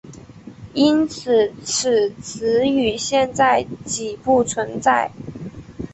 [0.73, 5.11] 因此此词语现在几不存在。